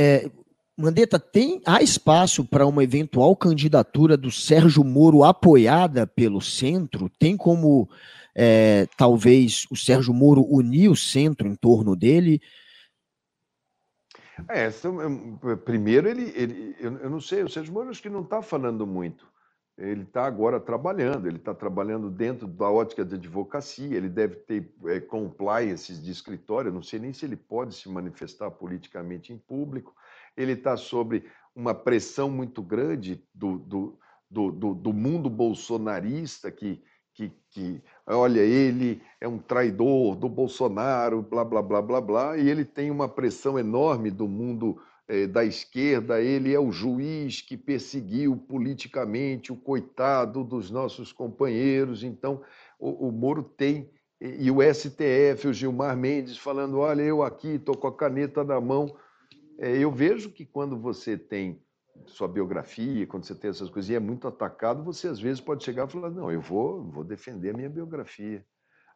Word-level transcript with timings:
É, 0.00 0.30
Mandetta, 0.76 1.18
tem, 1.18 1.60
há 1.66 1.82
espaço 1.82 2.44
para 2.44 2.64
uma 2.64 2.84
eventual 2.84 3.34
candidatura 3.34 4.16
do 4.16 4.30
Sérgio 4.30 4.84
Moro 4.84 5.24
apoiada 5.24 6.06
pelo 6.06 6.40
centro? 6.40 7.10
Tem 7.18 7.36
como, 7.36 7.88
é, 8.32 8.86
talvez, 8.96 9.66
o 9.72 9.76
Sérgio 9.76 10.14
Moro 10.14 10.46
unir 10.48 10.88
o 10.88 10.94
centro 10.94 11.48
em 11.48 11.56
torno 11.56 11.96
dele? 11.96 12.40
É, 14.48 14.70
primeiro, 15.64 16.08
ele, 16.08 16.32
ele 16.36 16.76
eu, 16.78 16.96
eu, 16.98 17.10
não 17.10 17.20
sei, 17.20 17.42
o 17.42 17.48
Sérgio 17.48 17.74
Moro 17.74 17.90
acho 17.90 18.00
que 18.00 18.08
não 18.08 18.22
está 18.22 18.40
falando 18.40 18.86
muito. 18.86 19.26
Ele 19.78 20.02
está 20.02 20.26
agora 20.26 20.58
trabalhando, 20.58 21.28
ele 21.28 21.36
está 21.36 21.54
trabalhando 21.54 22.10
dentro 22.10 22.48
da 22.48 22.68
ótica 22.68 23.04
de 23.04 23.14
advocacia, 23.14 23.96
ele 23.96 24.08
deve 24.08 24.34
ter 24.34 24.74
é, 24.86 24.98
compliances 24.98 26.02
de 26.02 26.10
escritório, 26.10 26.72
não 26.72 26.82
sei 26.82 26.98
nem 26.98 27.12
se 27.12 27.24
ele 27.24 27.36
pode 27.36 27.76
se 27.76 27.88
manifestar 27.88 28.50
politicamente 28.50 29.32
em 29.32 29.38
público. 29.38 29.94
Ele 30.36 30.52
está 30.52 30.76
sob 30.76 31.24
uma 31.54 31.72
pressão 31.72 32.28
muito 32.28 32.60
grande 32.60 33.22
do, 33.32 33.58
do, 33.58 33.98
do, 34.28 34.74
do, 34.74 34.92
mundo 34.92 35.30
bolsonarista 35.30 36.50
que, 36.50 36.82
que, 37.14 37.32
que, 37.50 37.80
olha, 38.04 38.40
ele 38.40 39.00
é 39.20 39.28
um 39.28 39.38
traidor 39.38 40.16
do 40.16 40.28
Bolsonaro, 40.28 41.22
blá, 41.22 41.44
blá, 41.44 41.62
blá, 41.62 41.82
blá, 41.82 42.00
blá, 42.00 42.36
e 42.36 42.48
ele 42.48 42.64
tem 42.64 42.90
uma 42.90 43.08
pressão 43.08 43.56
enorme 43.56 44.10
do 44.10 44.26
mundo 44.26 44.80
da 45.30 45.44
esquerda, 45.44 46.20
ele 46.20 46.52
é 46.52 46.60
o 46.60 46.70
juiz 46.70 47.40
que 47.40 47.56
perseguiu 47.56 48.36
politicamente 48.36 49.50
o 49.50 49.56
coitado 49.56 50.44
dos 50.44 50.70
nossos 50.70 51.12
companheiros, 51.12 52.04
então 52.04 52.42
o, 52.78 53.08
o 53.08 53.10
Moro 53.12 53.42
tem, 53.42 53.90
e 54.20 54.50
o 54.50 54.58
STF, 54.60 55.48
o 55.48 55.52
Gilmar 55.52 55.96
Mendes 55.96 56.36
falando, 56.36 56.78
olha, 56.78 57.02
eu 57.02 57.22
aqui 57.22 57.54
estou 57.54 57.74
com 57.74 57.86
a 57.86 57.96
caneta 57.96 58.44
na 58.44 58.60
mão, 58.60 58.94
é, 59.58 59.76
eu 59.76 59.90
vejo 59.90 60.30
que 60.30 60.44
quando 60.44 60.78
você 60.78 61.16
tem 61.16 61.60
sua 62.06 62.28
biografia, 62.28 63.06
quando 63.06 63.24
você 63.24 63.34
tem 63.34 63.50
essas 63.50 63.68
coisas 63.68 63.90
e 63.90 63.94
é 63.94 64.00
muito 64.00 64.28
atacado, 64.28 64.84
você 64.84 65.08
às 65.08 65.18
vezes 65.18 65.40
pode 65.40 65.64
chegar 65.64 65.88
e 65.88 65.90
falar: 65.90 66.10
não, 66.10 66.30
eu 66.30 66.40
vou, 66.40 66.84
vou 66.84 67.04
defender 67.04 67.50
a 67.50 67.56
minha 67.56 67.68
biografia. 67.68 68.44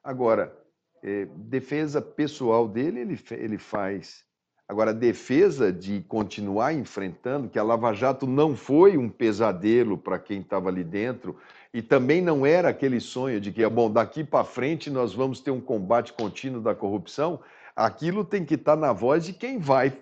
Agora, 0.05 0.57
é, 1.03 1.27
defesa 1.37 2.01
pessoal 2.01 2.69
dele, 2.69 3.01
ele, 3.01 3.19
ele 3.33 3.59
faz. 3.59 4.25
Agora, 4.73 4.95
defesa 4.95 5.71
de 5.71 6.01
continuar 6.09 6.73
enfrentando, 6.73 7.47
que 7.47 7.59
a 7.59 7.63
Lava 7.63 7.93
Jato 7.93 8.27
não 8.27 8.57
foi 8.57 8.97
um 8.97 9.07
pesadelo 9.07 9.99
para 9.99 10.19
quem 10.19 10.41
estava 10.41 10.71
ali 10.71 10.83
dentro, 10.83 11.37
e 11.75 11.83
também 11.83 12.23
não 12.23 12.47
era 12.47 12.71
aquele 12.71 12.99
sonho 12.99 13.39
de 13.39 13.53
que, 13.53 13.69
bom, 13.69 13.91
daqui 13.91 14.25
para 14.25 14.45
frente 14.45 14.89
nós 14.89 15.13
vamos 15.13 15.41
ter 15.41 15.51
um 15.51 15.61
combate 15.61 16.15
contínuo 16.15 16.63
da 16.63 16.75
corrupção, 16.75 17.39
aquilo 17.77 18.25
tem 18.25 18.47
que 18.47 18.55
estar 18.55 18.75
tá 18.75 18.81
na 18.81 18.95
voz 18.95 19.27
de 19.27 19.35
quem 19.35 19.59
vai 19.59 19.93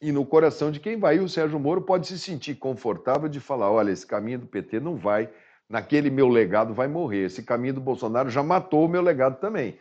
e 0.00 0.10
no 0.12 0.24
coração 0.24 0.70
de 0.70 0.80
quem 0.80 0.98
vai. 0.98 1.18
E 1.18 1.20
o 1.20 1.28
Sérgio 1.28 1.60
Moro 1.60 1.82
pode 1.82 2.06
se 2.06 2.18
sentir 2.18 2.54
confortável 2.54 3.28
de 3.28 3.38
falar: 3.38 3.70
olha, 3.70 3.90
esse 3.90 4.06
caminho 4.06 4.38
do 4.38 4.46
PT 4.46 4.80
não 4.80 4.96
vai, 4.96 5.28
naquele 5.68 6.08
meu 6.08 6.28
legado 6.28 6.72
vai 6.72 6.88
morrer. 6.88 7.26
Esse 7.26 7.42
caminho 7.42 7.74
do 7.74 7.82
Bolsonaro 7.82 8.30
já 8.30 8.42
matou 8.42 8.86
o 8.86 8.88
meu 8.88 9.02
legado 9.02 9.38
também. 9.38 9.76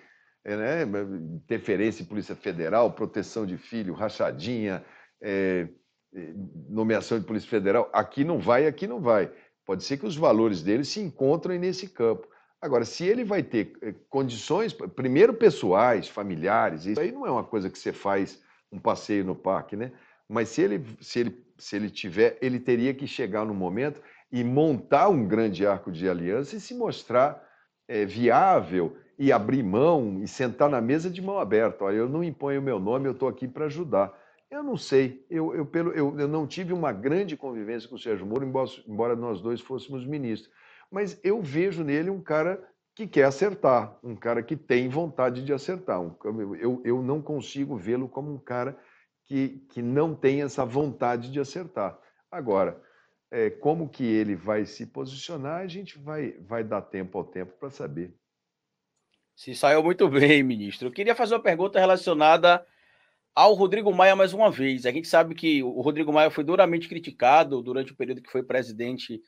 É, 0.46 0.56
né? 0.56 0.84
Interferência 1.36 2.04
em 2.04 2.06
Polícia 2.06 2.36
Federal, 2.36 2.92
proteção 2.92 3.46
de 3.46 3.58
filho, 3.58 3.94
rachadinha, 3.94 4.84
é, 5.22 5.68
é, 6.14 6.34
nomeação 6.70 7.20
de 7.20 7.26
Polícia 7.26 7.50
Federal. 7.50 7.90
Aqui 7.94 8.24
não 8.24 8.40
vai, 8.40 8.66
aqui 8.66 8.88
não 8.88 9.02
vai. 9.02 9.32
Pode 9.66 9.84
ser 9.84 9.98
que 9.98 10.06
os 10.06 10.16
valores 10.16 10.64
dele 10.64 10.86
se 10.86 11.00
encontrem 11.00 11.60
nesse 11.60 11.90
campo. 11.90 12.28
Agora, 12.62 12.86
se 12.86 13.06
ele 13.06 13.24
vai 13.24 13.44
ter 13.44 13.74
é, 13.82 13.94
condições, 14.10 14.74
primeiro 14.74 15.34
pessoais, 15.34 16.08
familiares, 16.08 16.86
isso 16.86 17.00
aí 17.00 17.12
não 17.12 17.26
é 17.26 17.32
uma 17.32 17.44
coisa 17.44 17.70
que 17.70 17.78
você 17.78 17.92
faz 17.92 18.42
um 18.72 18.80
passeio 18.80 19.24
no 19.24 19.36
parque, 19.36 19.76
né? 19.76 19.92
Mas 20.28 20.50
se 20.50 20.62
ele, 20.62 20.84
se 21.00 21.20
ele, 21.20 21.46
se 21.58 21.76
ele 21.76 21.90
tiver, 21.90 22.38
ele 22.42 22.60
teria 22.60 22.94
que 22.94 23.08
chegar 23.08 23.46
no 23.46 23.54
momento 23.54 24.02
e 24.32 24.44
montar 24.44 25.08
um 25.10 25.26
grande 25.28 25.66
arco 25.66 25.92
de 25.92 26.10
aliança 26.10 26.56
e 26.56 26.60
se 26.60 26.74
mostrar 26.74 27.47
é, 27.88 28.06
viável 28.06 28.98
e 29.18 29.32
abrir 29.32 29.64
mão 29.64 30.20
e 30.22 30.28
sentar 30.28 30.70
na 30.70 30.82
mesa 30.82 31.10
de 31.10 31.22
mão 31.22 31.40
aberta. 31.40 31.86
Olha, 31.86 31.96
eu 31.96 32.10
não 32.10 32.24
imponho 32.24 32.60
o 32.60 32.64
meu 32.64 32.80
nome, 32.80 33.08
eu 33.08 33.14
estou 33.14 33.28
aqui 33.28 33.48
para 33.48 33.66
ajudar. 33.66 34.14
Eu 34.50 34.64
não 34.64 34.78
sei, 34.78 35.26
eu, 35.30 35.54
eu, 35.54 35.66
pelo, 35.66 35.92
eu, 35.92 36.18
eu 36.18 36.28
não 36.28 36.48
tive 36.48 36.72
uma 36.72 36.94
grande 36.94 37.36
convivência 37.36 37.90
com 37.90 37.96
o 37.96 38.00
Sérgio 38.00 38.26
Moro, 38.26 38.46
embora, 38.46 38.70
embora 38.88 39.16
nós 39.16 39.42
dois 39.42 39.60
fôssemos 39.60 40.06
ministros. 40.06 40.52
Mas 40.90 41.20
eu 41.24 41.42
vejo 41.42 41.84
nele 41.84 42.10
um 42.10 42.22
cara 42.22 42.64
que 42.96 43.06
quer 43.06 43.26
acertar, 43.26 43.98
um 44.02 44.16
cara 44.16 44.42
que 44.42 44.56
tem 44.56 44.88
vontade 44.88 45.44
de 45.44 45.52
acertar. 45.52 46.02
Um, 46.02 46.16
eu, 46.56 46.82
eu 46.86 47.02
não 47.04 47.22
consigo 47.22 47.76
vê-lo 47.76 48.08
como 48.08 48.34
um 48.34 48.40
cara 48.40 48.78
que, 49.26 49.66
que 49.70 49.82
não 49.82 50.16
tem 50.16 50.42
essa 50.42 50.66
vontade 50.66 51.30
de 51.30 51.40
acertar. 51.40 52.00
Agora, 52.32 52.82
é, 53.32 53.50
como 53.50 53.90
que 53.90 54.04
ele 54.04 54.36
vai 54.36 54.66
se 54.66 54.86
posicionar, 54.86 55.62
a 55.62 55.68
gente 55.68 55.98
vai, 55.98 56.32
vai 56.40 56.64
dar 56.64 56.82
tempo 56.82 57.18
ao 57.18 57.24
tempo 57.24 57.54
para 57.60 57.70
saber. 57.70 58.14
Se 59.36 59.54
saiu 59.54 59.84
muito 59.84 60.08
bem, 60.10 60.42
ministro. 60.44 60.88
Eu 60.88 60.92
queria 60.92 61.16
fazer 61.16 61.36
uma 61.36 61.44
pergunta 61.44 61.80
relacionada 61.80 62.66
ao 63.36 63.54
Rodrigo 63.54 63.94
Maia 63.94 64.16
mais 64.16 64.34
uma 64.34 64.50
vez. 64.50 64.86
A 64.86 64.92
gente 64.92 65.08
sabe 65.08 65.36
que 65.36 65.62
o 65.62 65.82
Rodrigo 65.82 66.12
Maia 66.12 66.32
foi 66.32 66.44
duramente 66.44 66.88
criticado 66.88 67.62
durante 67.62 67.92
o 67.92 67.96
período 67.96 68.22
que 68.22 68.32
foi 68.32 68.42
presidente 68.42 69.22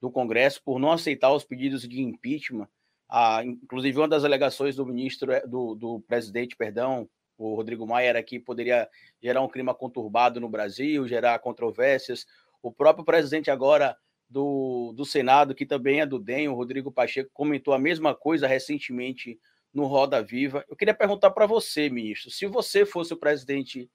do 0.00 0.10
Congresso 0.10 0.62
por 0.62 0.78
não 0.78 0.92
aceitar 0.92 1.32
os 1.32 1.44
pedidos 1.44 1.88
de 1.88 2.02
impeachment. 2.02 2.68
Ah, 3.08 3.42
inclusive, 3.44 3.96
uma 3.96 4.08
das 4.08 4.24
alegações 4.24 4.76
do 4.76 4.84
ministro, 4.84 5.32
é, 5.32 5.46
do, 5.46 5.74
do 5.74 6.00
presidente, 6.00 6.56
perdão, 6.56 7.08
o 7.38 7.54
Rodrigo 7.54 7.86
Maia 7.86 8.08
era 8.08 8.22
que 8.22 8.38
poderia 8.38 8.88
gerar 9.22 9.40
um 9.42 9.48
clima 9.48 9.74
conturbado 9.74 10.40
no 10.40 10.48
Brasil, 10.48 11.08
gerar 11.08 11.38
controvérsias. 11.38 12.26
O 12.64 12.72
próprio 12.72 13.04
presidente 13.04 13.50
agora 13.50 13.94
do, 14.26 14.94
do 14.96 15.04
Senado, 15.04 15.54
que 15.54 15.66
também 15.66 16.00
é 16.00 16.06
do 16.06 16.18
DEM, 16.18 16.48
o 16.48 16.54
Rodrigo 16.54 16.90
Pacheco, 16.90 17.28
comentou 17.34 17.74
a 17.74 17.78
mesma 17.78 18.14
coisa 18.14 18.46
recentemente 18.46 19.38
no 19.70 19.84
Roda 19.84 20.22
Viva. 20.22 20.64
Eu 20.66 20.74
queria 20.74 20.94
perguntar 20.94 21.30
para 21.32 21.44
você, 21.44 21.90
ministro, 21.90 22.30
se 22.30 22.46
você 22.46 22.86
fosse 22.86 23.12
o 23.12 23.18
presidente 23.18 23.90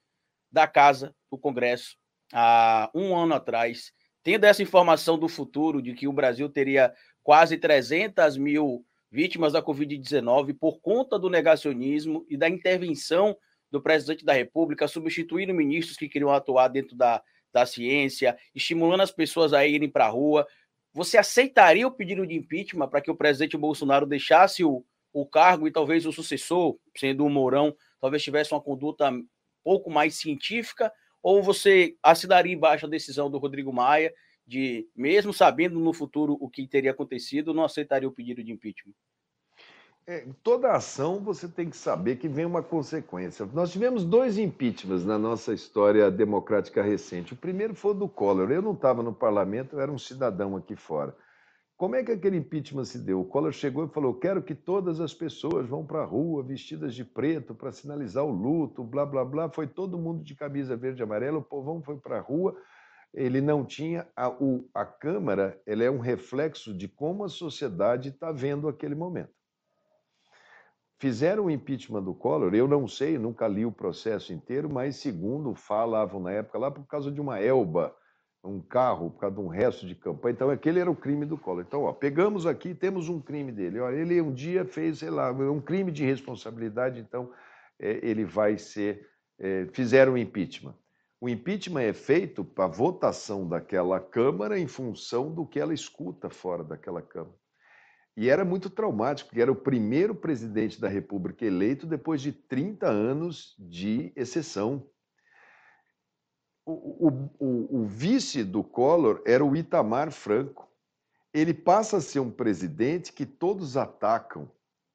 da 0.51 0.67
Casa 0.67 1.15
do 1.31 1.37
Congresso 1.37 1.97
há 2.31 2.91
um 2.93 3.17
ano 3.17 3.33
atrás, 3.33 3.91
tendo 4.21 4.43
essa 4.43 4.61
informação 4.61 5.17
do 5.17 5.27
futuro 5.27 5.81
de 5.81 5.95
que 5.95 6.07
o 6.07 6.13
Brasil 6.13 6.47
teria 6.47 6.93
quase 7.23 7.57
300 7.57 8.37
mil 8.37 8.85
vítimas 9.09 9.53
da 9.53 9.63
Covid-19 9.63 10.55
por 10.59 10.79
conta 10.79 11.17
do 11.17 11.27
negacionismo 11.27 12.23
e 12.29 12.37
da 12.37 12.47
intervenção 12.47 13.35
do 13.71 13.81
presidente 13.81 14.23
da 14.23 14.33
República, 14.33 14.87
substituindo 14.87 15.55
ministros 15.55 15.97
que 15.97 16.07
queriam 16.07 16.31
atuar 16.31 16.67
dentro 16.67 16.95
da, 16.95 17.23
da 17.53 17.65
ciência, 17.65 18.37
estimulando 18.53 19.01
as 19.01 19.11
pessoas 19.11 19.53
a 19.53 19.65
irem 19.65 19.89
para 19.89 20.05
a 20.05 20.09
rua. 20.09 20.47
Você 20.93 21.17
aceitaria 21.17 21.87
o 21.87 21.91
pedido 21.91 22.25
de 22.25 22.35
impeachment 22.35 22.87
para 22.87 23.01
que 23.01 23.11
o 23.11 23.15
presidente 23.15 23.57
Bolsonaro 23.57 24.05
deixasse 24.05 24.63
o, 24.63 24.83
o 25.13 25.25
cargo 25.25 25.67
e 25.67 25.71
talvez 25.71 26.05
o 26.05 26.11
sucessor, 26.11 26.77
sendo 26.95 27.25
o 27.25 27.29
Mourão, 27.29 27.75
talvez 27.99 28.23
tivesse 28.23 28.53
uma 28.53 28.61
conduta 28.61 29.09
um 29.09 29.25
pouco 29.63 29.89
mais 29.89 30.15
científica? 30.15 30.91
Ou 31.21 31.43
você 31.43 31.95
assinaria 32.01 32.53
embaixo 32.53 32.85
a 32.85 32.89
decisão 32.89 33.29
do 33.29 33.37
Rodrigo 33.37 33.73
Maia 33.73 34.13
de, 34.47 34.87
mesmo 34.95 35.31
sabendo 35.31 35.79
no 35.79 35.93
futuro 35.93 36.37
o 36.39 36.49
que 36.49 36.67
teria 36.67 36.91
acontecido, 36.91 37.53
não 37.53 37.63
aceitaria 37.63 38.07
o 38.07 38.11
pedido 38.11 38.43
de 38.43 38.51
impeachment? 38.51 38.95
É, 40.09 40.25
toda 40.41 40.71
ação 40.71 41.19
você 41.19 41.47
tem 41.47 41.69
que 41.69 41.77
saber 41.77 42.15
que 42.15 42.27
vem 42.27 42.43
uma 42.43 42.63
consequência. 42.63 43.47
Nós 43.53 43.71
tivemos 43.71 44.03
dois 44.03 44.39
impeachments 44.39 45.05
na 45.05 45.19
nossa 45.19 45.53
história 45.53 46.09
democrática 46.09 46.81
recente. 46.81 47.33
O 47.33 47.37
primeiro 47.37 47.75
foi 47.75 47.93
do 47.93 48.09
Collor. 48.09 48.49
Eu 48.49 48.59
não 48.59 48.73
estava 48.73 49.03
no 49.03 49.13
parlamento, 49.13 49.75
eu 49.75 49.79
era 49.79 49.91
um 49.91 49.99
cidadão 49.99 50.57
aqui 50.57 50.75
fora. 50.75 51.15
Como 51.77 51.95
é 51.95 52.03
que 52.03 52.11
aquele 52.11 52.37
impeachment 52.37 52.85
se 52.85 52.97
deu? 52.97 53.21
O 53.21 53.25
Collor 53.25 53.51
chegou 53.51 53.85
e 53.85 53.89
falou: 53.89 54.15
quero 54.15 54.41
que 54.41 54.55
todas 54.55 54.99
as 54.99 55.13
pessoas 55.13 55.67
vão 55.67 55.85
para 55.85 56.01
a 56.01 56.05
rua 56.05 56.41
vestidas 56.41 56.95
de 56.95 57.05
preto 57.05 57.53
para 57.53 57.71
sinalizar 57.71 58.25
o 58.25 58.31
luto, 58.31 58.83
blá, 58.83 59.05
blá, 59.05 59.23
blá. 59.23 59.47
Foi 59.47 59.67
todo 59.67 59.99
mundo 59.99 60.23
de 60.23 60.33
camisa 60.33 60.75
verde 60.75 60.99
e 60.99 61.03
amarela, 61.03 61.37
o 61.37 61.43
povão 61.43 61.83
foi 61.83 61.97
para 61.97 62.17
a 62.17 62.21
rua 62.21 62.55
ele 63.11 63.41
não 63.41 63.65
tinha 63.65 64.07
a, 64.15 64.29
o, 64.29 64.69
a 64.71 64.85
Câmara, 64.85 65.59
ela 65.65 65.83
é 65.83 65.89
um 65.89 65.97
reflexo 65.97 66.71
de 66.71 66.87
como 66.87 67.23
a 67.23 67.29
sociedade 67.29 68.09
está 68.09 68.31
vendo 68.31 68.67
aquele 68.67 68.93
momento. 68.93 69.38
Fizeram 70.99 71.45
o 71.45 71.49
impeachment 71.49 72.03
do 72.03 72.13
Collor, 72.13 72.53
eu 72.53 72.67
não 72.67 72.85
sei, 72.85 73.17
nunca 73.17 73.47
li 73.47 73.65
o 73.65 73.71
processo 73.71 74.33
inteiro, 74.33 74.69
mas 74.69 74.97
segundo 74.97 75.55
falavam 75.55 76.19
na 76.19 76.31
época 76.31 76.57
lá 76.57 76.69
por 76.69 76.85
causa 76.85 77.09
de 77.09 77.21
uma 77.21 77.39
elba, 77.39 77.95
um 78.43 78.59
carro, 78.59 79.09
por 79.09 79.21
causa 79.21 79.35
de 79.37 79.41
um 79.41 79.47
resto 79.47 79.87
de 79.87 79.95
campanha. 79.95 80.33
Então 80.33 80.49
aquele 80.49 80.77
era 80.77 80.91
o 80.91 80.95
crime 80.95 81.25
do 81.25 81.37
Collor. 81.37 81.63
Então, 81.65 81.83
ó, 81.83 81.93
pegamos 81.93 82.45
aqui, 82.45 82.75
temos 82.75 83.07
um 83.07 83.21
crime 83.21 83.49
dele. 83.49 83.79
Ó, 83.79 83.89
ele 83.89 84.19
um 84.19 84.33
dia 84.33 84.65
fez, 84.65 84.99
sei 84.99 85.09
lá, 85.09 85.31
um 85.31 85.61
crime 85.61 85.89
de 85.89 86.03
responsabilidade, 86.03 86.99
então 86.99 87.31
é, 87.79 87.99
ele 88.05 88.25
vai 88.25 88.57
ser. 88.57 89.07
É, 89.39 89.67
fizeram 89.71 90.13
o 90.13 90.17
impeachment. 90.17 90.75
O 91.21 91.29
impeachment 91.29 91.81
é 91.81 91.93
feito 91.93 92.43
para 92.43 92.67
votação 92.67 93.47
daquela 93.47 94.01
Câmara 94.01 94.59
em 94.59 94.67
função 94.67 95.33
do 95.33 95.45
que 95.45 95.59
ela 95.61 95.73
escuta 95.73 96.29
fora 96.29 96.63
daquela 96.63 97.01
Câmara. 97.01 97.35
E 98.17 98.29
era 98.29 98.43
muito 98.43 98.69
traumático, 98.69 99.29
porque 99.29 99.41
era 99.41 99.51
o 99.51 99.55
primeiro 99.55 100.13
presidente 100.13 100.79
da 100.79 100.89
República 100.89 101.45
eleito 101.45 101.87
depois 101.87 102.21
de 102.21 102.31
30 102.31 102.87
anos 102.87 103.55
de 103.57 104.11
exceção. 104.15 104.85
o, 106.65 107.29
o, 107.39 107.81
o 107.81 107.85
vice 107.85 108.43
do 108.43 108.63
Collor 108.63 109.21
era 109.25 109.43
o 109.43 109.55
Itamar 109.55 110.11
Franco. 110.11 110.69
Ele 111.33 111.53
passa 111.53 111.97
a 111.97 112.01
ser 112.01 112.19
um 112.19 112.31
presidente 112.31 113.13
que 113.13 113.25
todos 113.25 113.77
atacam. 113.77 114.51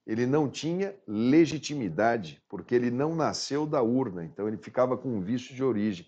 Ele 0.06 0.26
não 0.26 0.50
tinha 0.50 0.94
legitimidade, 1.06 2.42
porque 2.48 2.74
ele 2.74 2.90
não 2.90 3.14
nasceu 3.14 3.66
da 3.66 3.82
urna, 3.82 4.24
então 4.24 4.46
ele 4.46 4.58
ficava 4.58 4.98
com 4.98 5.08
um 5.08 5.20
vício 5.20 5.54
de 5.54 5.64
origem. 5.64 6.06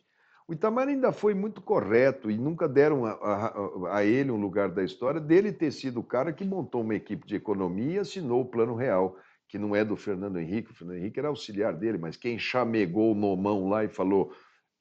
O 0.49 0.53
Itamar 0.53 0.87
ainda 0.87 1.13
foi 1.13 1.35
muito 1.35 1.61
correto 1.61 2.31
e 2.31 2.39
nunca 2.39 2.69
deram 2.69 3.05
a, 3.05 3.13
a, 3.13 3.97
a, 3.97 4.05
ele 4.05 4.31
um 4.31 4.41
lugar 4.41 4.71
da 4.71 4.85
história 4.85 5.21
dele 5.21 5.53
ter 5.53 5.73
sido 5.73 5.99
o 5.99 6.05
cara 6.05 6.33
que 6.33 6.45
montou 6.45 6.83
uma 6.83 6.95
equipe 6.95 7.27
de 7.27 7.35
economia 7.35 7.95
e 7.95 7.99
assinou 7.99 8.43
o 8.43 8.47
Plano 8.47 8.77
Real, 8.77 9.17
que 9.49 9.59
não 9.59 9.75
é 9.75 9.85
do 9.85 9.97
Fernando 9.97 10.39
Henrique. 10.39 10.71
O 10.71 10.75
Fernando 10.75 10.99
Henrique 10.99 11.19
era 11.19 11.29
auxiliar 11.29 11.75
dele, 11.75 11.99
mas 11.99 12.17
quem 12.17 12.39
chamegou 12.39 13.11
o 13.11 13.15
Nomão 13.15 13.69
lá 13.69 13.85
e 13.85 13.89
falou 13.89 14.33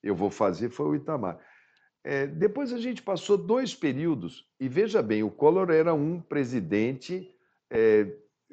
eu 0.04 0.14
vou 0.14 0.30
fazer 0.30 0.70
foi 0.70 0.86
o 0.86 0.96
Itamar. 0.96 1.40
É, 2.04 2.28
depois 2.28 2.72
a 2.72 2.78
gente 2.78 3.02
passou 3.02 3.36
dois 3.36 3.74
períodos, 3.74 4.46
e 4.60 4.70
veja 4.70 5.02
bem, 5.02 5.24
o 5.24 5.32
Collor 5.32 5.72
era 5.72 5.92
um 5.96 6.22
presidente 6.22 7.28
é, 7.72 8.08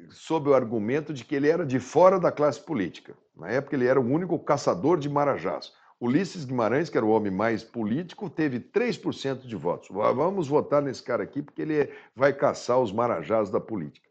sob 0.09 0.49
o 0.49 0.55
argumento 0.55 1.13
de 1.13 1.23
que 1.23 1.35
ele 1.35 1.47
era 1.47 1.63
de 1.63 1.79
fora 1.79 2.19
da 2.19 2.31
classe 2.31 2.59
política. 2.59 3.15
Na 3.35 3.49
época, 3.49 3.75
ele 3.75 3.85
era 3.85 4.01
o 4.01 4.03
único 4.03 4.39
caçador 4.39 4.97
de 4.97 5.07
marajás. 5.07 5.71
Ulisses 6.03 6.43
Guimarães, 6.43 6.89
que 6.89 6.97
era 6.97 7.05
o 7.05 7.11
homem 7.11 7.31
mais 7.31 7.63
político, 7.63 8.29
teve 8.29 8.59
3% 8.59 9.47
de 9.47 9.55
votos. 9.55 9.87
Vamos 9.87 10.49
votar 10.49 10.81
nesse 10.81 11.01
cara 11.01 11.23
aqui 11.23 11.41
porque 11.41 11.61
ele 11.61 11.89
vai 12.13 12.33
caçar 12.33 12.77
os 12.77 12.91
marajás 12.91 13.49
da 13.49 13.57
política. 13.57 14.09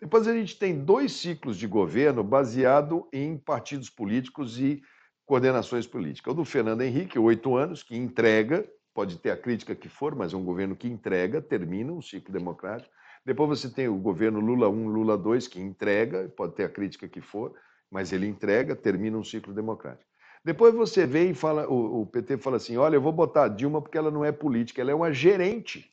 Depois 0.00 0.28
a 0.28 0.32
gente 0.32 0.56
tem 0.56 0.84
dois 0.84 1.10
ciclos 1.10 1.56
de 1.56 1.66
governo 1.66 2.22
baseado 2.22 3.08
em 3.12 3.36
partidos 3.36 3.90
políticos 3.90 4.60
e 4.60 4.84
coordenações 5.26 5.84
políticas. 5.84 6.32
O 6.32 6.36
do 6.36 6.44
Fernando 6.44 6.82
Henrique, 6.82 7.18
oito 7.18 7.56
anos, 7.56 7.82
que 7.82 7.96
entrega, 7.96 8.64
pode 8.94 9.18
ter 9.18 9.32
a 9.32 9.36
crítica 9.36 9.74
que 9.74 9.88
for, 9.88 10.14
mas 10.14 10.32
é 10.32 10.36
um 10.36 10.44
governo 10.44 10.76
que 10.76 10.86
entrega, 10.86 11.42
termina 11.42 11.92
um 11.92 12.00
ciclo 12.00 12.32
democrático. 12.32 12.94
Depois 13.26 13.48
você 13.48 13.68
tem 13.68 13.88
o 13.88 13.98
governo 13.98 14.38
Lula 14.38 14.68
1, 14.68 14.86
Lula 14.86 15.18
2, 15.18 15.48
que 15.48 15.60
entrega, 15.60 16.28
pode 16.36 16.54
ter 16.54 16.66
a 16.66 16.68
crítica 16.68 17.08
que 17.08 17.20
for, 17.20 17.52
mas 17.90 18.12
ele 18.12 18.28
entrega, 18.28 18.76
termina 18.76 19.18
um 19.18 19.24
ciclo 19.24 19.52
democrático. 19.52 20.11
Depois 20.44 20.74
você 20.74 21.06
vem 21.06 21.30
e 21.30 21.34
fala, 21.34 21.68
o, 21.68 22.02
o, 22.02 22.06
PT 22.06 22.38
fala 22.38 22.56
assim: 22.56 22.76
olha, 22.76 22.96
eu 22.96 23.00
vou 23.00 23.12
botar 23.12 23.44
a 23.44 23.48
Dilma 23.48 23.80
porque 23.80 23.96
ela 23.96 24.10
não 24.10 24.24
é 24.24 24.32
política, 24.32 24.80
ela 24.80 24.90
é 24.90 24.94
uma 24.94 25.12
gerente. 25.12 25.88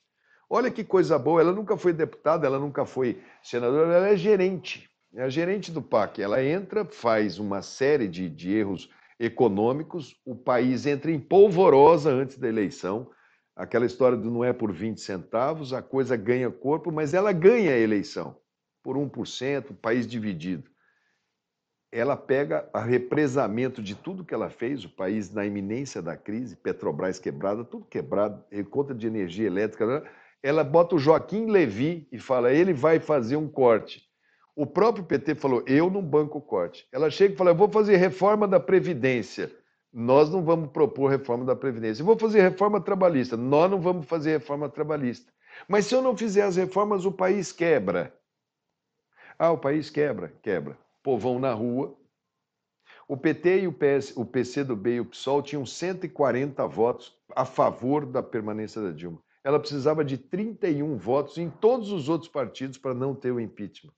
Olha 0.50 0.72
que 0.72 0.84
coisa 0.84 1.20
boa, 1.20 1.40
ela 1.40 1.52
nunca 1.52 1.78
foi 1.78 1.94
deputada, 1.94 2.48
ela 2.48 2.58
nunca 2.58 2.84
foi 2.84 3.22
senadora, 3.44 3.94
ela 3.94 4.08
é 4.08 4.18
gerente. 4.18 4.90
É 5.14 5.22
a 5.22 5.30
gerente 5.30 5.72
do 5.72 5.82
PAC. 5.82 6.22
Ela 6.22 6.44
entra, 6.44 6.84
faz 6.86 7.38
uma 7.38 7.62
série 7.62 8.08
de, 8.08 8.28
de 8.28 8.52
erros 8.52 8.90
econômicos, 9.20 10.16
o 10.26 10.36
país 10.36 10.88
entra 10.88 11.12
em 11.12 11.20
polvorosa 11.20 12.10
antes 12.10 12.38
da 12.38 12.48
eleição. 12.48 13.12
Aquela 13.56 13.86
história 13.86 14.18
do 14.18 14.32
não 14.32 14.44
é 14.44 14.54
por 14.54 14.72
20 14.72 15.00
centavos, 15.00 15.74
a 15.74 15.82
coisa 15.82 16.16
ganha 16.16 16.50
corpo, 16.50 16.92
mas 16.92 17.14
ela 17.14 17.32
ganha 17.32 17.74
a 17.74 17.78
eleição 17.78 18.36
por 18.82 18.96
1%, 18.96 19.76
país 19.82 20.08
dividido 20.08 20.70
ela 21.92 22.16
pega 22.16 22.70
a 22.72 22.82
represamento 22.82 23.82
de 23.82 23.96
tudo 23.96 24.24
que 24.24 24.34
ela 24.34 24.50
fez, 24.50 24.86
o 24.86 24.90
país 24.90 25.34
na 25.34 25.46
iminência 25.46 26.02
da 26.02 26.16
crise, 26.16 26.56
Petrobras 26.56 27.18
quebrada, 27.18 27.64
tudo 27.64 27.86
quebrado, 27.86 28.44
conta 28.70 28.94
de 28.94 29.08
energia 29.08 29.48
elétrica, 29.48 29.86
né? 29.86 30.10
ela 30.42 30.64
bota 30.64 30.96
o 30.96 31.00
Joaquim 31.00 31.48
Levi 31.48 32.08
e 32.12 32.20
fala, 32.20 32.54
ele 32.54 32.74
vai 32.74 33.00
fazer 33.00 33.36
um 33.36 33.48
corte. 33.48 34.08
O 34.56 34.66
próprio 34.66 35.04
PT 35.04 35.36
falou, 35.36 35.64
eu 35.66 35.90
não 35.90 36.02
banco 36.02 36.40
corte. 36.42 36.88
Ela 36.92 37.10
chega 37.10 37.34
e 37.34 37.38
fala, 37.38 37.52
eu 37.52 37.56
vou 37.56 37.70
fazer 37.70 37.96
reforma 37.96 38.48
da 38.48 38.60
Previdência. 38.60 39.52
Nós 39.92 40.30
não 40.30 40.44
vamos 40.44 40.70
propor 40.70 41.08
reforma 41.08 41.46
da 41.46 41.56
Previdência. 41.56 42.02
Eu 42.02 42.06
vou 42.06 42.18
fazer 42.18 42.42
reforma 42.42 42.80
trabalhista. 42.80 43.36
Nós 43.36 43.72
não 43.72 43.80
vamos 43.80 44.06
fazer 44.06 44.32
reforma 44.32 44.70
trabalhista. 44.70 45.32
Mas 45.68 45.86
se 45.86 45.96
eu 45.96 46.02
não 46.02 46.16
fizer 46.16 46.44
as 46.44 46.58
reformas, 46.58 47.06
o 47.06 47.12
país 47.12 47.52
quebra. 47.52 48.14
Ah, 49.38 49.52
o 49.52 49.58
país 49.58 49.90
quebra, 49.90 50.34
quebra 50.44 50.78
povão 51.04 51.40
na 51.40 51.54
rua. 51.54 51.98
O 53.08 53.18
PT 53.18 53.62
e 53.62 53.68
o, 53.68 53.74
PS, 53.74 54.16
o 54.16 54.26
PCdoB 54.26 54.96
e 54.96 55.00
o 55.00 55.06
PSOL 55.06 55.42
tinham 55.42 55.66
140 55.66 56.68
votos 56.68 57.18
a 57.36 57.46
favor 57.46 58.06
da 58.06 58.22
permanência 58.22 58.82
da 58.82 58.92
Dilma. 58.92 59.22
Ela 59.44 59.60
precisava 59.60 60.04
de 60.04 60.18
31 60.18 60.98
votos 60.98 61.38
em 61.38 61.50
todos 61.50 61.92
os 61.92 62.10
outros 62.10 62.30
partidos 62.30 62.78
para 62.78 62.94
não 62.94 63.16
ter 63.16 63.32
o 63.32 63.40
impeachment. 63.40 63.94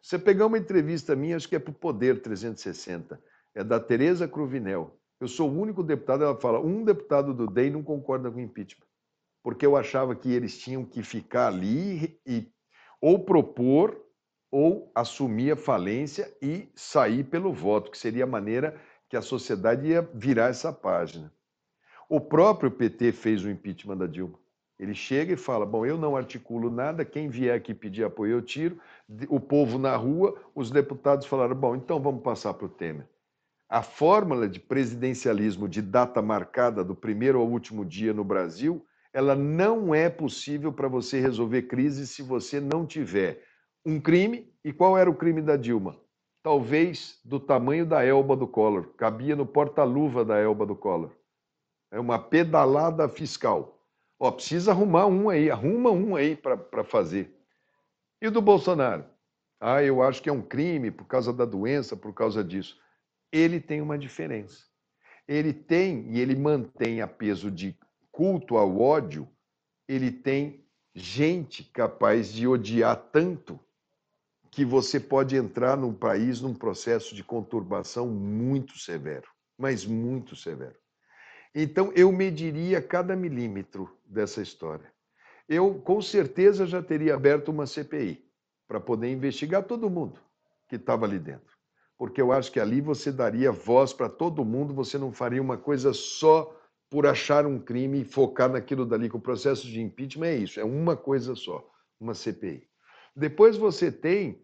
Você 0.00 0.18
pegar 0.18 0.46
uma 0.46 0.58
entrevista 0.58 1.16
minha, 1.16 1.36
acho 1.36 1.48
que 1.48 1.56
é 1.56 1.58
para 1.58 1.70
o 1.70 1.74
Poder 1.74 2.20
360, 2.20 3.22
é 3.54 3.64
da 3.64 3.78
Tereza 3.78 4.26
Cruvinel. 4.28 4.98
Eu 5.20 5.28
sou 5.28 5.48
o 5.48 5.60
único 5.60 5.82
deputado, 5.82 6.24
ela 6.24 6.36
fala, 6.36 6.60
um 6.60 6.84
deputado 6.84 7.32
do 7.32 7.46
DEM 7.46 7.70
não 7.70 7.82
concorda 7.82 8.30
com 8.30 8.38
o 8.38 8.40
impeachment. 8.40 8.86
Porque 9.42 9.64
eu 9.64 9.76
achava 9.76 10.14
que 10.14 10.32
eles 10.32 10.58
tinham 10.58 10.84
que 10.84 11.02
ficar 11.02 11.48
ali 11.48 12.20
e 12.26 12.52
ou 13.00 13.24
propor 13.24 14.00
ou 14.52 14.92
assumir 14.94 15.52
a 15.52 15.56
falência 15.56 16.30
e 16.42 16.68
sair 16.74 17.24
pelo 17.24 17.54
voto, 17.54 17.90
que 17.90 17.96
seria 17.96 18.24
a 18.24 18.26
maneira 18.26 18.78
que 19.08 19.16
a 19.16 19.22
sociedade 19.22 19.88
ia 19.88 20.02
virar 20.14 20.50
essa 20.50 20.70
página. 20.70 21.32
O 22.06 22.20
próprio 22.20 22.70
PT 22.70 23.12
fez 23.12 23.42
o 23.42 23.48
impeachment 23.48 23.96
da 23.96 24.06
Dilma. 24.06 24.38
Ele 24.78 24.94
chega 24.94 25.32
e 25.32 25.36
fala: 25.36 25.64
Bom, 25.64 25.86
eu 25.86 25.96
não 25.96 26.14
articulo 26.14 26.70
nada, 26.70 27.04
quem 27.04 27.30
vier 27.30 27.56
aqui 27.56 27.72
pedir 27.72 28.04
apoio 28.04 28.32
eu 28.32 28.42
tiro. 28.42 28.78
O 29.28 29.40
povo 29.40 29.78
na 29.78 29.96
rua, 29.96 30.38
os 30.54 30.70
deputados 30.70 31.26
falaram: 31.26 31.54
Bom, 31.54 31.74
então 31.74 31.98
vamos 31.98 32.22
passar 32.22 32.52
para 32.52 32.66
o 32.66 32.68
Temer. 32.68 33.08
A 33.70 33.80
fórmula 33.82 34.46
de 34.46 34.60
presidencialismo 34.60 35.66
de 35.66 35.80
data 35.80 36.20
marcada 36.20 36.84
do 36.84 36.94
primeiro 36.94 37.38
ao 37.38 37.48
último 37.48 37.86
dia 37.86 38.12
no 38.12 38.24
Brasil, 38.24 38.84
ela 39.14 39.34
não 39.34 39.94
é 39.94 40.10
possível 40.10 40.70
para 40.70 40.88
você 40.88 41.20
resolver 41.20 41.62
crise 41.62 42.06
se 42.06 42.22
você 42.22 42.60
não 42.60 42.84
tiver 42.84 43.42
um 43.84 44.00
crime. 44.00 44.50
E 44.64 44.72
qual 44.72 44.96
era 44.96 45.10
o 45.10 45.14
crime 45.14 45.42
da 45.42 45.56
Dilma? 45.56 45.98
Talvez 46.42 47.20
do 47.24 47.38
tamanho 47.40 47.84
da 47.86 48.04
elba 48.04 48.36
do 48.36 48.46
Collor. 48.46 48.94
Cabia 48.96 49.36
no 49.36 49.46
porta-luva 49.46 50.24
da 50.24 50.38
elba 50.38 50.64
do 50.66 50.76
Collor. 50.76 51.10
É 51.90 51.98
uma 51.98 52.18
pedalada 52.18 53.08
fiscal. 53.08 53.78
Ó, 54.18 54.30
precisa 54.30 54.70
arrumar 54.70 55.06
um 55.06 55.28
aí, 55.28 55.50
arruma 55.50 55.90
um 55.90 56.14
aí 56.14 56.36
para 56.36 56.84
fazer. 56.84 57.36
E 58.20 58.30
do 58.30 58.40
Bolsonaro? 58.40 59.04
Ah, 59.60 59.82
eu 59.82 60.02
acho 60.02 60.22
que 60.22 60.28
é 60.28 60.32
um 60.32 60.42
crime 60.42 60.90
por 60.90 61.06
causa 61.06 61.32
da 61.32 61.44
doença, 61.44 61.96
por 61.96 62.12
causa 62.12 62.42
disso. 62.42 62.80
Ele 63.32 63.60
tem 63.60 63.80
uma 63.80 63.98
diferença. 63.98 64.64
Ele 65.26 65.52
tem 65.52 66.10
e 66.12 66.20
ele 66.20 66.34
mantém 66.36 67.00
a 67.00 67.08
peso 67.08 67.50
de 67.50 67.76
culto 68.10 68.56
ao 68.56 68.80
ódio, 68.80 69.28
ele 69.88 70.10
tem 70.10 70.64
gente 70.94 71.64
capaz 71.64 72.32
de 72.32 72.46
odiar 72.46 72.96
tanto 73.10 73.58
que 74.52 74.66
você 74.66 75.00
pode 75.00 75.34
entrar 75.34 75.78
num 75.78 75.94
país 75.94 76.42
num 76.42 76.52
processo 76.52 77.14
de 77.14 77.24
conturbação 77.24 78.06
muito 78.06 78.78
severo, 78.78 79.26
mas 79.58 79.86
muito 79.86 80.36
severo. 80.36 80.76
Então, 81.54 81.90
eu 81.96 82.12
mediria 82.12 82.80
cada 82.82 83.16
milímetro 83.16 83.90
dessa 84.04 84.42
história. 84.42 84.92
Eu, 85.48 85.80
com 85.80 86.02
certeza, 86.02 86.66
já 86.66 86.82
teria 86.82 87.14
aberto 87.14 87.48
uma 87.48 87.66
CPI 87.66 88.22
para 88.68 88.78
poder 88.78 89.10
investigar 89.10 89.62
todo 89.64 89.90
mundo 89.90 90.20
que 90.68 90.76
estava 90.76 91.06
ali 91.06 91.18
dentro. 91.18 91.56
Porque 91.96 92.20
eu 92.20 92.30
acho 92.30 92.52
que 92.52 92.60
ali 92.60 92.80
você 92.80 93.10
daria 93.10 93.50
voz 93.50 93.92
para 93.94 94.08
todo 94.08 94.44
mundo, 94.44 94.74
você 94.74 94.98
não 94.98 95.12
faria 95.12 95.40
uma 95.40 95.56
coisa 95.56 95.94
só 95.94 96.54
por 96.90 97.06
achar 97.06 97.46
um 97.46 97.58
crime 97.58 98.02
e 98.02 98.04
focar 98.04 98.50
naquilo 98.50 98.84
dali, 98.84 99.08
que 99.08 99.16
o 99.16 99.20
processo 99.20 99.66
de 99.66 99.80
impeachment 99.80 100.26
é 100.26 100.36
isso, 100.36 100.60
é 100.60 100.64
uma 100.64 100.94
coisa 100.94 101.34
só, 101.34 101.66
uma 101.98 102.12
CPI. 102.12 102.68
Depois 103.14 103.56
você 103.56 103.90
tem 103.90 104.42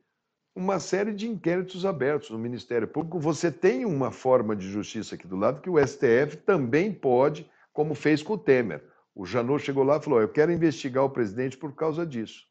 uma 0.55 0.81
série 0.81 1.13
de 1.13 1.29
inquéritos 1.29 1.87
abertos 1.87 2.31
no 2.31 2.39
Ministério 2.39 2.89
Público. 2.89 3.19
Você 3.21 3.51
tem 3.51 3.85
uma 3.85 4.11
forma 4.11 4.57
de 4.57 4.69
justiça 4.69 5.15
aqui 5.15 5.27
do 5.27 5.37
lado 5.37 5.61
que 5.61 5.71
o 5.71 5.79
STF 5.79 6.37
também 6.45 6.93
pode, 6.93 7.49
como 7.73 7.95
fez 7.95 8.23
com 8.23 8.35
o 8.35 8.39
Temer. 8.39 8.83
O 9.15 9.25
Janot 9.25 9.65
chegou 9.65 9.85
lá 9.85 9.97
e 9.97 10.03
falou: 10.03 10.21
Eu 10.21 10.29
quero 10.29 10.53
investigar 10.53 11.05
o 11.05 11.11
presidente 11.11 11.57
por 11.57 11.75
causa 11.75 12.05
disso. 12.05 12.47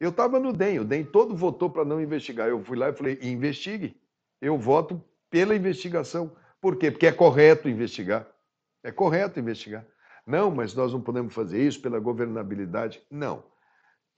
Eu 0.00 0.08
estava 0.08 0.40
no 0.40 0.52
DEM, 0.52 0.80
o 0.80 0.84
DEM 0.84 1.04
todo 1.04 1.36
votou 1.36 1.68
para 1.68 1.84
não 1.84 2.00
investigar. 2.00 2.48
Eu 2.48 2.64
fui 2.64 2.76
lá 2.76 2.88
e 2.88 2.94
falei: 2.94 3.18
investigue. 3.22 3.94
Eu 4.40 4.58
voto 4.58 5.02
pela 5.30 5.54
investigação. 5.54 6.34
Por 6.60 6.76
quê? 6.76 6.90
Porque 6.90 7.06
é 7.06 7.12
correto 7.12 7.68
investigar. 7.68 8.26
É 8.82 8.90
correto 8.90 9.38
investigar. 9.38 9.86
Não, 10.26 10.50
mas 10.50 10.74
nós 10.74 10.92
não 10.92 11.00
podemos 11.00 11.34
fazer 11.34 11.62
isso 11.62 11.80
pela 11.80 12.00
governabilidade. 12.00 13.02
Não. 13.10 13.44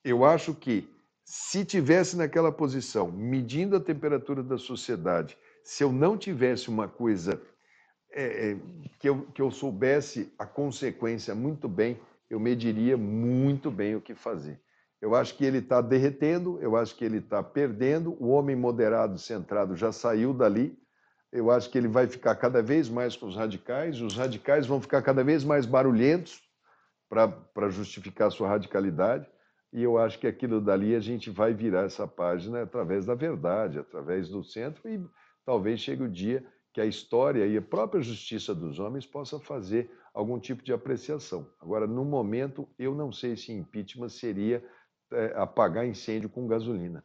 Eu 0.05 0.25
acho 0.25 0.55
que 0.55 0.89
se 1.25 1.65
tivesse 1.65 2.17
naquela 2.17 2.53
posição, 2.53 3.11
medindo 3.11 3.77
a 3.77 3.81
temperatura 3.81 4.43
da 4.43 4.59
sociedade, 4.59 5.37
se 5.63 5.83
eu 5.83 5.93
não 5.93 6.17
tivesse 6.17 6.69
uma 6.69 6.89
coisa 6.89 7.41
é, 8.13 8.51
é, 8.51 8.57
que, 8.99 9.09
eu, 9.09 9.23
que 9.33 9.41
eu 9.41 9.51
soubesse 9.51 10.33
a 10.39 10.45
consequência 10.45 11.35
muito 11.35 11.69
bem, 11.69 12.01
eu 12.29 12.41
mediria 12.41 12.97
muito 12.97 13.71
bem 13.71 13.95
o 13.95 14.01
que 14.01 14.15
fazer. 14.15 14.61
Eu 15.01 15.15
acho 15.15 15.37
que 15.37 15.45
ele 15.45 15.59
está 15.59 15.81
derretendo, 15.81 16.59
eu 16.61 16.77
acho 16.77 16.95
que 16.95 17.05
ele 17.05 17.19
está 17.19 17.43
perdendo. 17.43 18.17
O 18.21 18.29
homem 18.29 18.55
moderado, 18.55 19.19
centrado, 19.19 19.75
já 19.75 19.91
saiu 19.91 20.33
dali. 20.33 20.79
Eu 21.33 21.51
acho 21.51 21.71
que 21.71 21.79
ele 21.79 21.89
vai 21.89 22.07
ficar 22.07 22.37
cada 22.37 22.63
vez 22.63 22.89
mais 22.89 23.17
com 23.17 23.27
os 23.27 23.35
radicais, 23.35 24.01
os 24.01 24.17
radicais 24.17 24.67
vão 24.67 24.81
ficar 24.81 25.03
cada 25.03 25.25
vez 25.25 25.43
mais 25.43 25.67
barulhentos 25.67 26.41
para 27.09 27.69
justificar 27.71 28.31
sua 28.31 28.49
radicalidade, 28.49 29.29
e 29.73 29.83
eu 29.83 29.97
acho 29.97 30.19
que 30.19 30.27
aquilo 30.27 30.61
dali 30.61 30.95
a 30.95 31.01
gente 31.01 31.31
vai 31.31 31.55
virar 31.55 31.85
essa 31.85 32.07
página 32.07 32.63
através 32.63 33.07
da 33.07 33.15
verdade, 33.15 33.79
através 33.79 34.29
do 34.29 34.45
centro, 34.45 34.87
e 34.89 35.03
talvez 35.45 35.81
chegue 35.81 36.03
o 36.03 36.11
dia 36.11 36.45
que 36.73 36.81
a 36.81 36.87
história 36.87 37.47
e 37.47 37.57
a 37.57 37.63
própria 37.63 38.03
justiça 38.03 38.55
dos 38.55 38.79
homens 38.79 39.07
possa 39.07 39.39
fazer 39.39 39.91
algum 40.13 40.39
tipo 40.39 40.63
de 40.63 40.73
apreciação. 40.73 41.47
Agora, 41.61 41.87
no 41.87 42.05
momento, 42.05 42.69
eu 42.79 42.95
não 42.95 43.11
sei 43.11 43.37
se 43.37 43.53
impeachment 43.53 44.09
seria 44.09 44.65
é, 45.11 45.33
apagar 45.37 45.87
incêndio 45.87 46.29
com 46.29 46.47
gasolina. 46.47 47.05